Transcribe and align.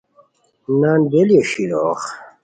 نان 0.79 1.01
بیلیو 1.11 1.43
شیلوغ 1.51 1.99